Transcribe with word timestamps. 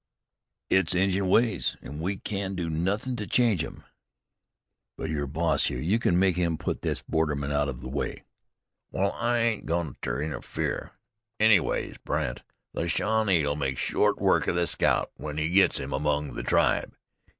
"It's 0.71 0.95
Injun 0.95 1.29
ways, 1.29 1.77
an' 1.83 1.99
we 1.99 2.17
can't 2.17 2.55
do 2.55 2.71
nothin' 2.71 3.15
to 3.17 3.27
change 3.27 3.63
'em." 3.63 3.83
"But 4.97 5.11
you're 5.11 5.27
boss 5.27 5.65
here. 5.65 5.77
You 5.77 5.99
could 5.99 6.15
make 6.15 6.35
him 6.37 6.57
put 6.57 6.81
this 6.81 7.03
borderman 7.03 7.51
out 7.51 7.69
of 7.69 7.81
the 7.81 7.87
way." 7.87 8.23
"Wal, 8.89 9.11
I 9.11 9.37
ain't 9.37 9.65
agoin' 9.65 9.97
ter 10.01 10.19
interfere. 10.23 10.93
Anyways, 11.39 11.99
Brandt, 11.99 12.41
the 12.73 12.87
Shawnee'll 12.87 13.55
make 13.55 13.77
short 13.77 14.17
work 14.17 14.47
of 14.47 14.55
the 14.55 14.65
scout 14.65 15.11
when 15.17 15.37
he 15.37 15.49
gits 15.49 15.77
him 15.77 15.93
among 15.93 16.33
the 16.33 16.41
tribe. 16.41 16.95